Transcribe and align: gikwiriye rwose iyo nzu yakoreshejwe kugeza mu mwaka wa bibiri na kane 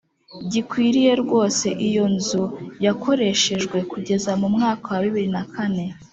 gikwiriye 0.51 1.11
rwose 1.23 1.67
iyo 1.87 2.05
nzu 2.15 2.43
yakoreshejwe 2.85 3.77
kugeza 3.91 4.31
mu 4.41 4.47
mwaka 4.55 4.85
wa 4.93 4.99
bibiri 5.03 5.29
na 5.35 5.43
kane 5.53 5.85